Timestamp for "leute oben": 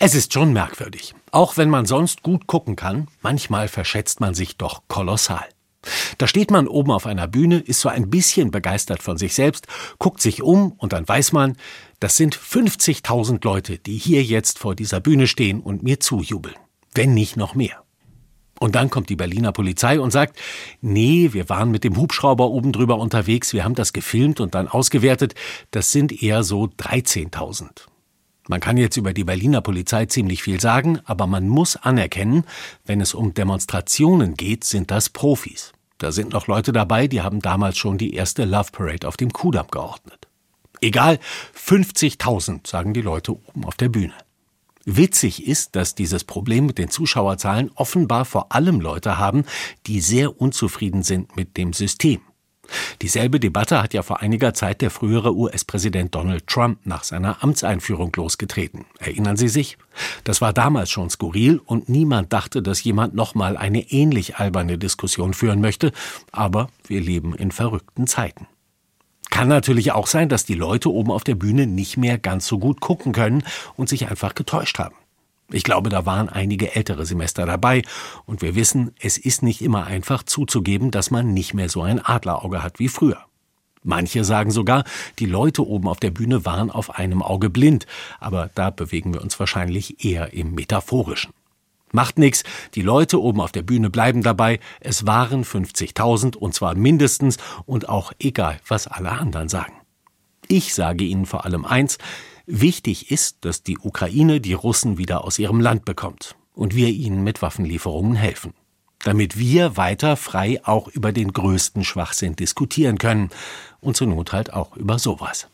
43.02-43.66, 70.54-71.12, 85.26-85.88, 92.82-93.40